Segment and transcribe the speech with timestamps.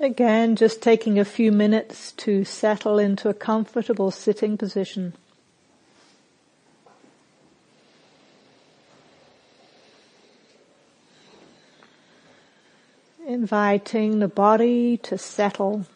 [0.00, 5.12] Again, just taking a few minutes to settle into a comfortable sitting position.
[13.24, 15.86] Inviting the body to settle,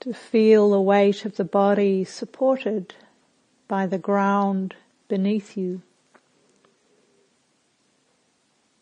[0.00, 2.94] to feel the weight of the body supported
[3.68, 4.74] by the ground
[5.06, 5.82] beneath you,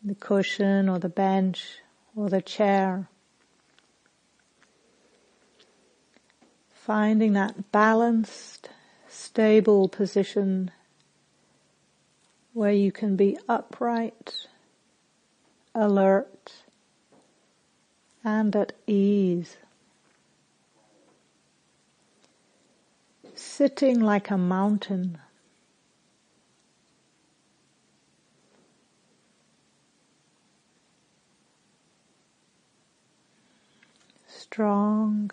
[0.03, 1.79] the cushion or the bench
[2.15, 3.07] or the chair.
[6.73, 8.69] Finding that balanced,
[9.07, 10.71] stable position
[12.53, 14.47] where you can be upright,
[15.73, 16.53] alert,
[18.23, 19.57] and at ease.
[23.35, 25.17] Sitting like a mountain.
[34.51, 35.31] Strong,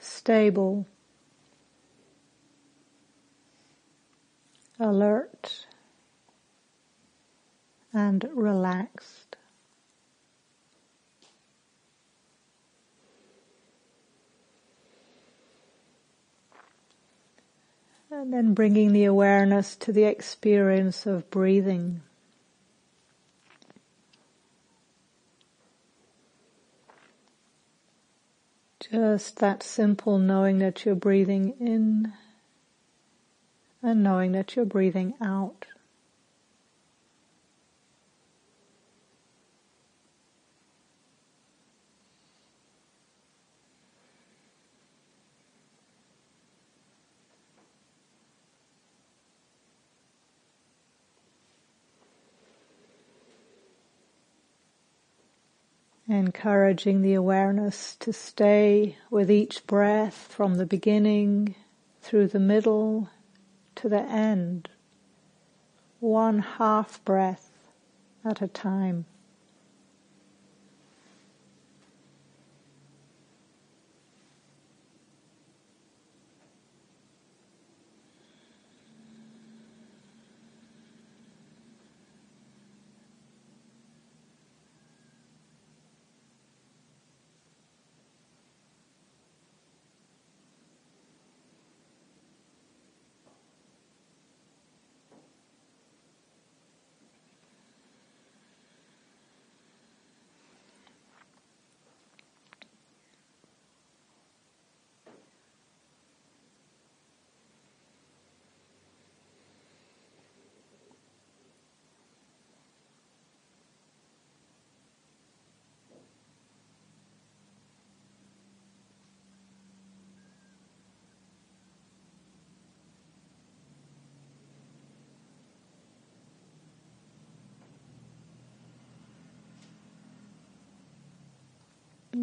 [0.00, 0.84] stable,
[4.80, 5.66] alert,
[7.92, 9.36] and relaxed.
[18.10, 22.02] And then bringing the awareness to the experience of breathing.
[28.80, 32.12] Just that simple knowing that you're breathing in
[33.82, 35.66] and knowing that you're breathing out.
[56.10, 61.54] Encouraging the awareness to stay with each breath from the beginning
[62.02, 63.08] through the middle
[63.76, 64.68] to the end,
[66.00, 67.50] one half breath
[68.24, 69.04] at a time.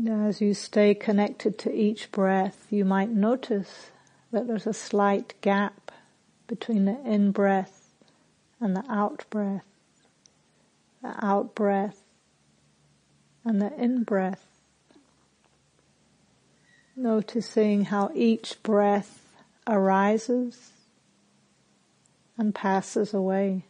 [0.06, 3.90] As you stay connected to each breath, you might notice
[4.32, 5.92] that there's a slight gap
[6.46, 7.96] between the in-breath
[8.60, 9.66] and the out-breath,
[11.02, 12.04] the out-breath
[13.44, 14.46] and the in-breath.
[16.96, 19.34] Noticing how each breath
[19.66, 20.74] arises
[22.38, 23.64] and passes away.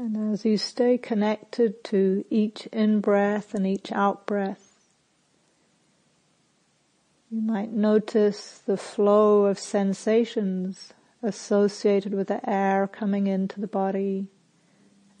[0.00, 4.88] And as you stay connected to each in-breath and each out-breath,
[7.30, 14.28] you might notice the flow of sensations associated with the air coming into the body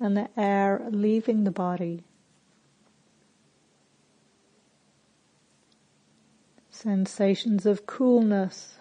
[0.00, 2.02] and the air leaving the body.
[6.70, 8.76] Sensations of coolness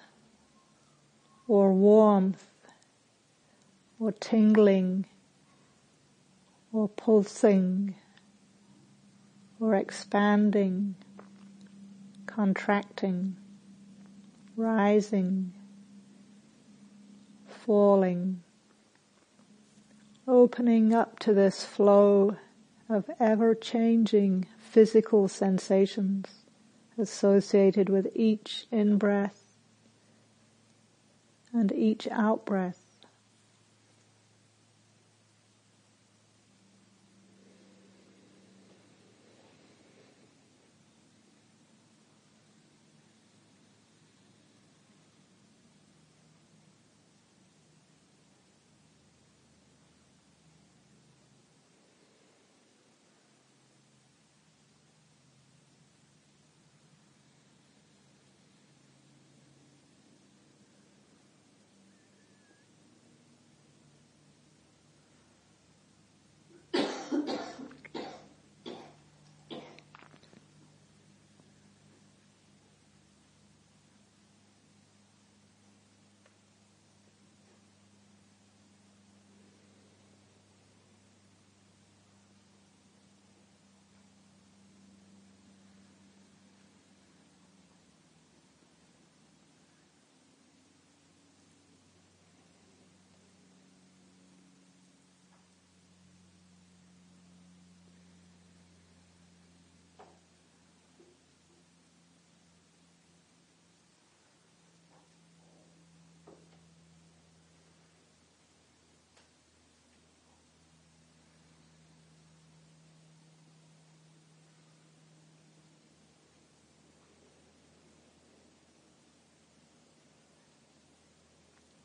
[1.46, 2.48] or warmth
[4.00, 5.06] or tingling
[6.72, 7.96] or pulsing
[9.60, 10.96] or expanding,
[12.26, 13.36] contracting,
[14.56, 15.52] rising,
[17.48, 18.42] falling,
[20.28, 22.38] opening up to this flow
[22.88, 26.26] of ever changing physical sensations
[26.98, 29.44] associated with each in breath
[31.54, 32.90] and each out breath.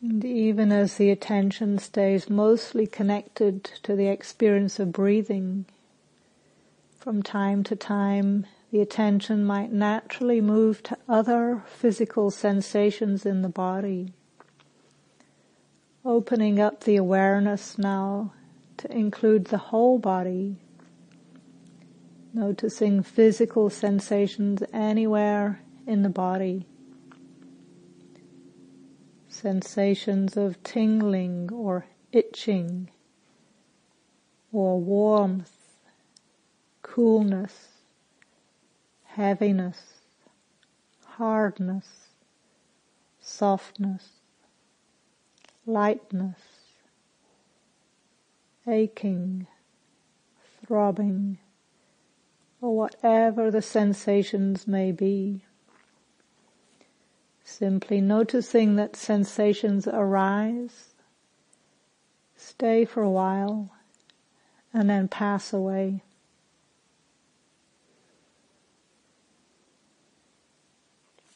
[0.05, 0.23] And
[0.55, 5.67] even as the attention stays mostly connected to the experience of breathing,
[6.97, 13.49] from time to time the attention might naturally move to other physical sensations in the
[13.49, 14.13] body,
[16.05, 18.33] opening up the awareness now
[18.77, 20.55] to include the whole body,
[22.33, 26.65] noticing physical sensations anywhere in the body
[29.35, 32.89] sensations of tingling or itching
[34.53, 35.51] or warmth,
[36.83, 37.69] coolness,
[39.03, 39.81] heaviness,
[41.05, 42.11] hardness,
[43.21, 44.11] softness,
[45.67, 46.39] lightness,
[48.69, 49.49] aching,
[50.65, 51.39] throbbing,
[52.61, 55.43] or whatever the sensations may be.
[57.45, 60.95] Simply noticing that sensations arise,
[62.37, 63.71] stay for a while,
[64.73, 66.03] and then pass away.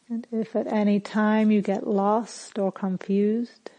[0.09, 3.71] And if at any time you get lost or confused,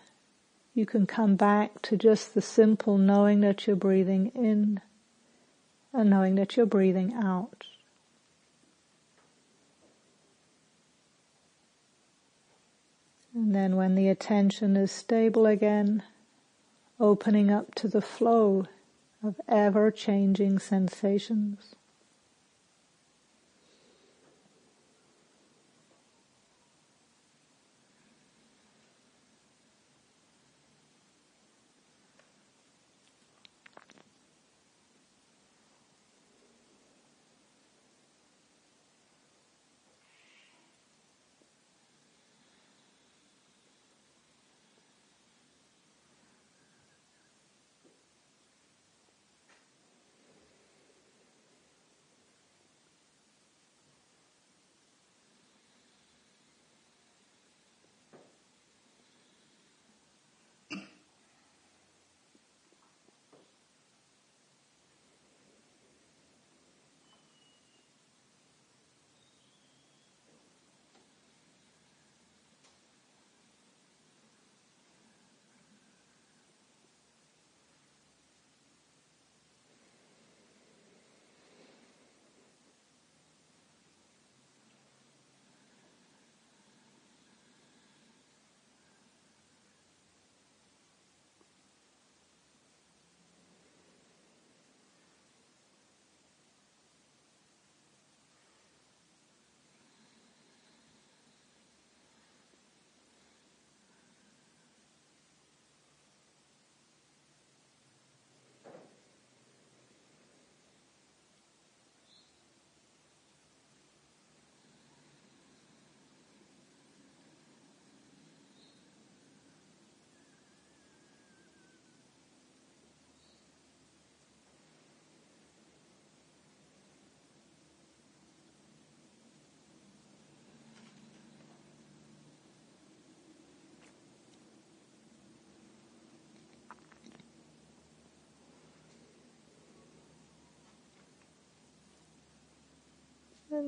[0.75, 4.79] you can come back to just the simple knowing that you're breathing in
[5.91, 7.65] and knowing that you're breathing out.
[13.39, 16.03] And then when the attention is stable again,
[17.00, 18.65] opening up to the flow
[19.24, 21.74] of ever changing sensations.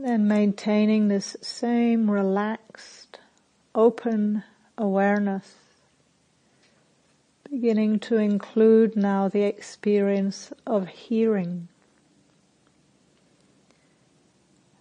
[0.05, 3.19] Then maintaining this same relaxed,
[3.75, 4.43] open
[4.77, 5.55] awareness,
[7.49, 11.67] beginning to include now the experience of hearing.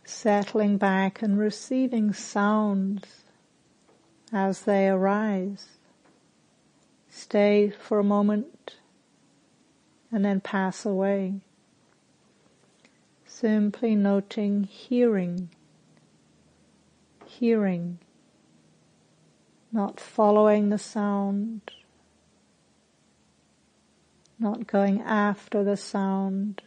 [0.04, 3.24] Settling back and receiving sounds
[4.32, 5.66] as they arise.
[7.08, 8.76] Stay for a moment
[10.10, 11.40] and then pass away.
[13.40, 15.49] Simply noting hearing,
[17.25, 17.99] hearing,
[19.73, 21.62] not following the sound,
[24.38, 26.61] not going after the sound,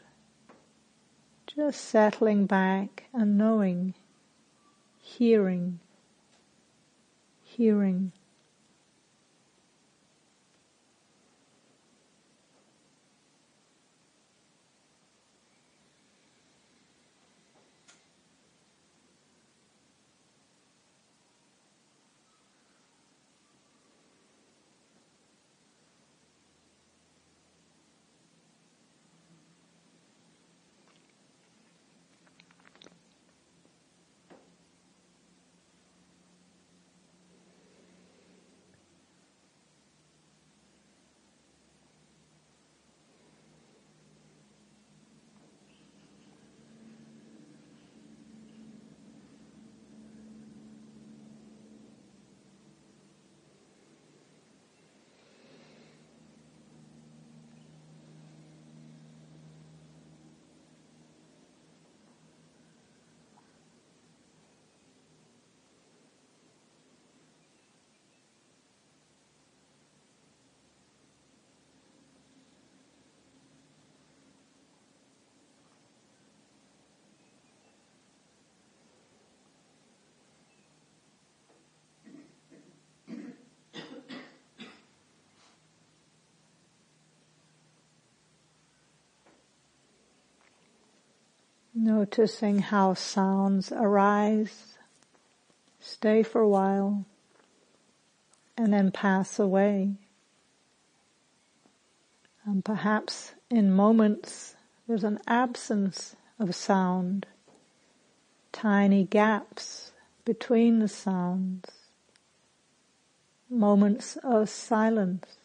[1.45, 3.93] just settling back and knowing,
[4.99, 5.79] hearing,
[7.43, 8.13] hearing.
[91.85, 94.77] Noticing how sounds arise,
[95.81, 97.03] stay for a while,
[98.55, 99.95] and then pass away.
[102.45, 104.55] And perhaps in moments
[104.87, 107.25] there's an absence of sound,
[108.53, 109.91] tiny gaps
[110.23, 111.69] between the sounds,
[113.49, 115.35] moments of silence.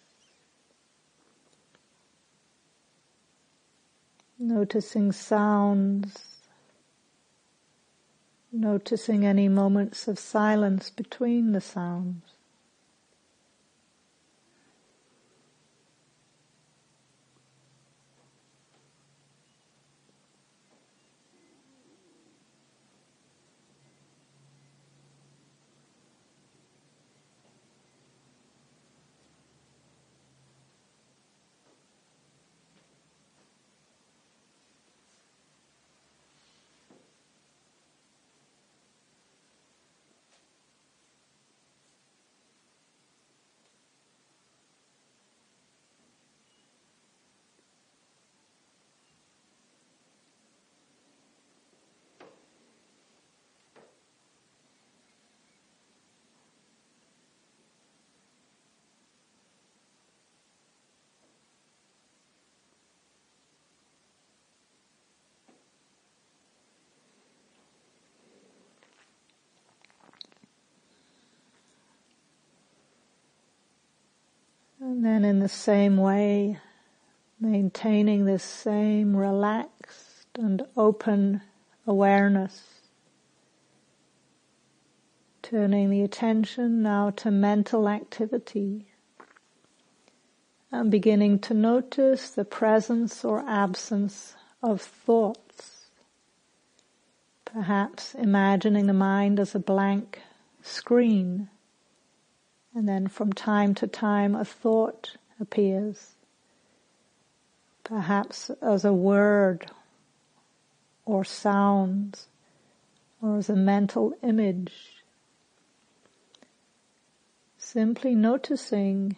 [4.38, 6.27] Noticing sounds,
[8.52, 12.37] noticing any moments of silence between the sounds.
[75.04, 76.58] Then in the same way,
[77.40, 81.42] maintaining this same relaxed and open
[81.86, 82.62] awareness,
[85.42, 88.86] turning the attention now to mental activity.
[90.70, 95.86] And beginning to notice the presence or absence of thoughts.
[97.46, 100.20] Perhaps imagining the mind as a blank
[100.60, 101.48] screen
[102.78, 106.14] and then from time to time a thought appears,
[107.82, 109.66] perhaps as a word
[111.04, 112.28] or sounds
[113.20, 114.72] or as a mental image.
[117.56, 119.16] Simply noticing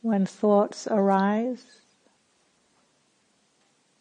[0.00, 1.64] when thoughts arise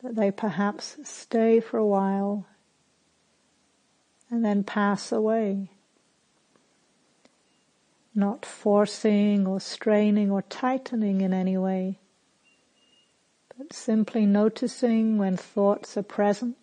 [0.03, 2.45] that they perhaps stay for a while
[4.29, 5.71] and then pass away
[8.15, 11.99] not forcing or straining or tightening in any way,
[13.57, 16.57] but simply noticing when thoughts are present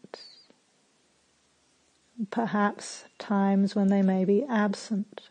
[2.30, 5.30] perhaps times when they may be absent.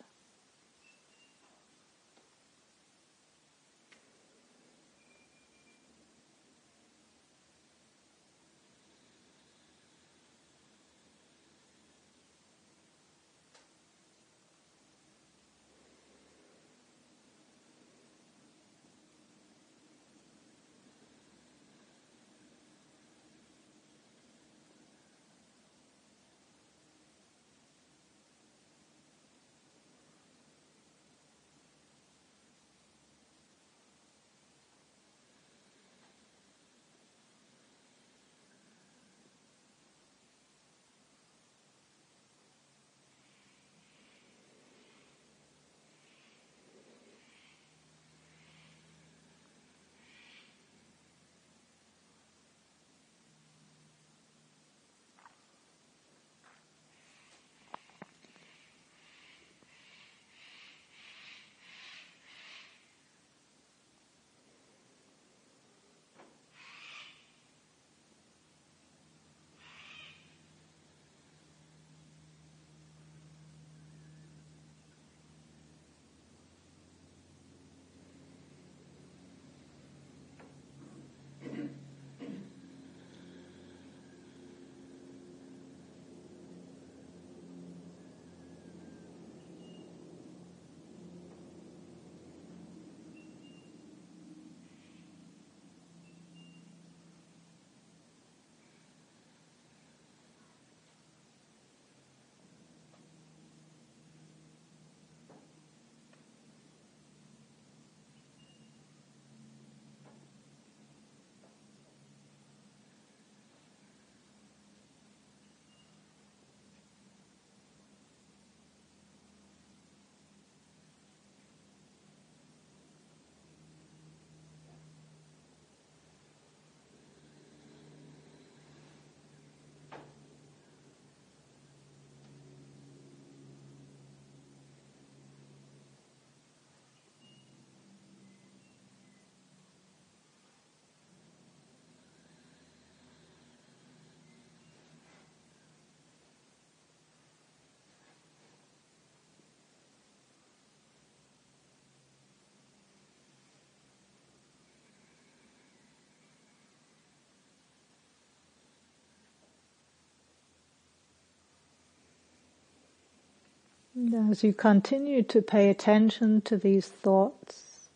[164.13, 167.87] As you continue to pay attention to these thoughts,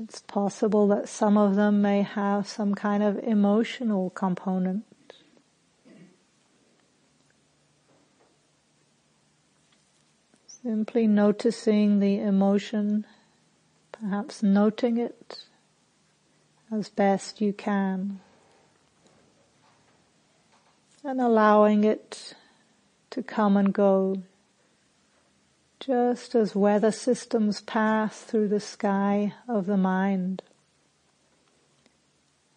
[0.00, 4.84] it's possible that some of them may have some kind of emotional component.
[10.46, 13.06] Simply noticing the emotion,
[13.92, 15.44] perhaps noting it
[16.72, 18.18] as best you can,
[21.04, 22.34] and allowing it
[23.10, 24.22] to come and go
[25.80, 30.42] just as weather systems pass through the sky of the mind.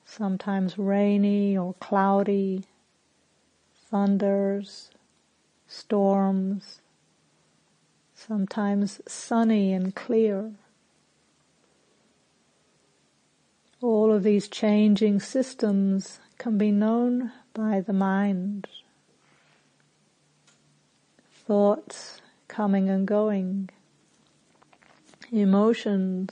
[0.06, 2.64] Sometimes rainy or cloudy,
[3.90, 4.90] thunders,
[5.68, 6.82] storms,
[8.16, 10.52] sometimes sunny and clear.
[13.82, 18.68] All of these changing systems can be known by the mind.
[21.46, 23.70] Thoughts coming and going,
[25.32, 26.32] emotions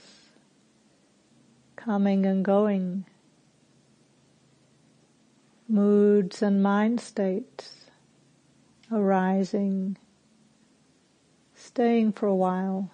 [1.76, 3.06] coming and going,
[5.66, 7.86] moods and mind states
[8.92, 9.96] arising,
[11.54, 12.90] staying for a while,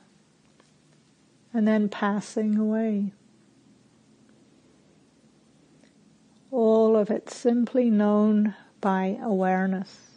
[1.53, 3.11] and then passing away.
[6.53, 10.16] All of it simply known by awareness.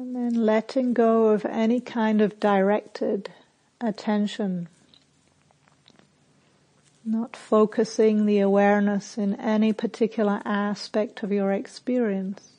[0.00, 3.30] And then letting go of any kind of directed
[3.82, 4.70] attention.
[7.04, 12.52] Not focusing the awareness in any particular aspect of your experience.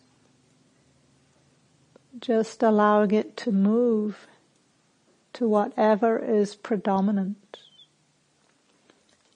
[2.20, 4.28] Just allowing it to move
[5.34, 7.58] to whatever is predominant.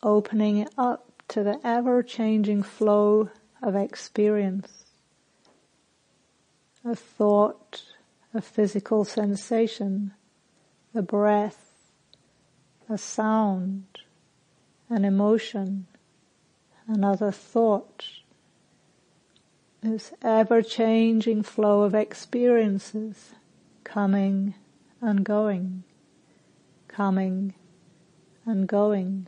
[0.04, 3.32] Opening it up to the ever changing flow
[3.64, 4.86] of experience.
[6.88, 7.82] A thought,
[8.36, 10.14] a physical sensation,
[10.94, 11.90] a breath,
[12.90, 13.86] a sound,
[14.90, 15.88] an emotion,
[16.86, 18.06] another thought.
[19.82, 23.36] This ever changing flow of experiences
[23.86, 24.56] coming
[25.00, 25.84] and going,
[26.90, 27.54] coming
[28.46, 29.28] and going.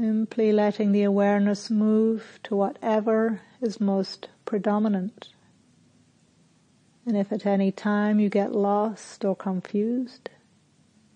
[0.00, 5.30] Simply letting the awareness move to whatever is most predominant.
[7.04, 10.30] And if at any time you get lost or confused,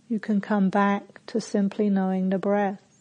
[0.09, 2.91] you can come back to simply knowing the breath.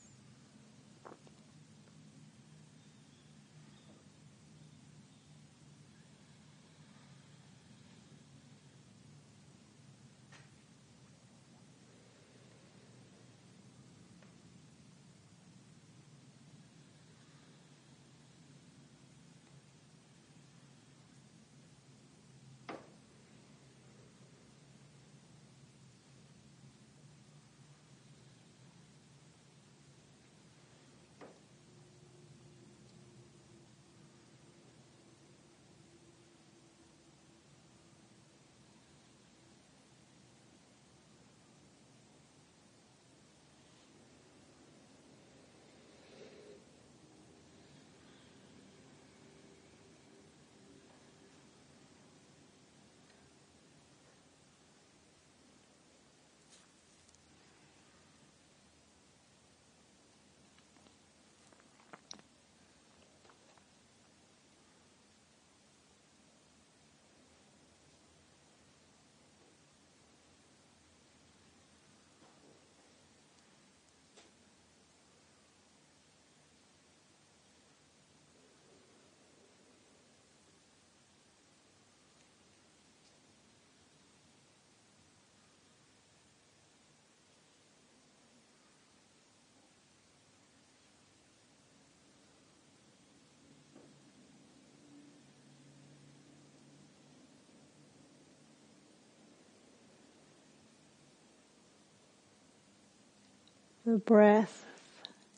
[103.91, 104.65] The breath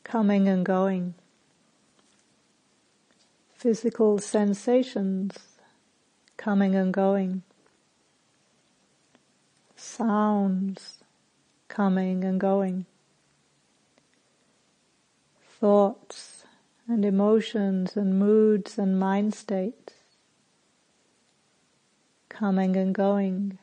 [0.04, 1.16] coming and going,
[3.56, 5.58] physical sensations
[6.38, 7.42] coming and going,
[9.76, 11.00] sounds
[11.68, 12.86] coming and going,
[15.60, 16.44] thoughts
[16.88, 19.96] and emotions and moods and mind states
[22.30, 23.58] coming and going.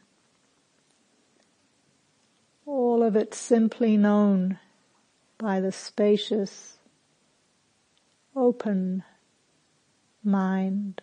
[2.66, 4.59] All of it simply known
[5.40, 6.79] by the spacious,
[8.37, 9.03] open
[10.24, 11.03] mind.